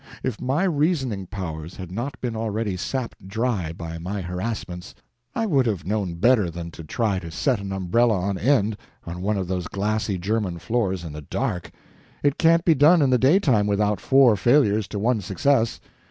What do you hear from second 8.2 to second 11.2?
end on one of those glassy German floors in